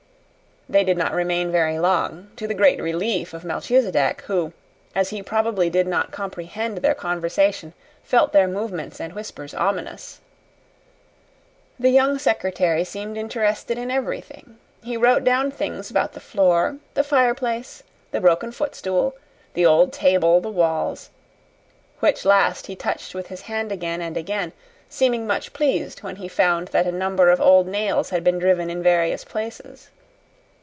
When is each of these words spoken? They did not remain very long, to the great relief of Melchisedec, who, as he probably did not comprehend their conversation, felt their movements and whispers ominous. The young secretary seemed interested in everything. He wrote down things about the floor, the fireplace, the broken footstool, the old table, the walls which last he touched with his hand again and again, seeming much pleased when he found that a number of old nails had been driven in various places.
They 0.69 0.85
did 0.85 0.95
not 0.97 1.13
remain 1.13 1.51
very 1.51 1.77
long, 1.79 2.31
to 2.37 2.47
the 2.47 2.53
great 2.53 2.81
relief 2.81 3.33
of 3.33 3.43
Melchisedec, 3.43 4.21
who, 4.21 4.53
as 4.95 5.09
he 5.09 5.21
probably 5.21 5.69
did 5.69 5.85
not 5.85 6.11
comprehend 6.13 6.77
their 6.77 6.95
conversation, 6.95 7.73
felt 8.05 8.31
their 8.31 8.47
movements 8.47 9.01
and 9.01 9.11
whispers 9.11 9.53
ominous. 9.53 10.21
The 11.77 11.89
young 11.89 12.17
secretary 12.17 12.85
seemed 12.85 13.17
interested 13.17 13.77
in 13.77 13.91
everything. 13.91 14.59
He 14.81 14.95
wrote 14.95 15.25
down 15.25 15.51
things 15.51 15.91
about 15.91 16.13
the 16.13 16.21
floor, 16.21 16.77
the 16.93 17.03
fireplace, 17.03 17.83
the 18.11 18.21
broken 18.21 18.53
footstool, 18.53 19.15
the 19.55 19.65
old 19.65 19.91
table, 19.91 20.39
the 20.39 20.49
walls 20.49 21.09
which 21.99 22.23
last 22.23 22.67
he 22.67 22.77
touched 22.77 23.13
with 23.13 23.27
his 23.27 23.41
hand 23.41 23.73
again 23.73 23.99
and 24.01 24.15
again, 24.15 24.53
seeming 24.89 25.27
much 25.27 25.51
pleased 25.51 26.01
when 26.01 26.15
he 26.15 26.29
found 26.29 26.69
that 26.69 26.87
a 26.87 26.93
number 26.93 27.29
of 27.29 27.41
old 27.41 27.67
nails 27.67 28.11
had 28.11 28.23
been 28.23 28.39
driven 28.39 28.69
in 28.69 28.81
various 28.81 29.25
places. 29.25 29.89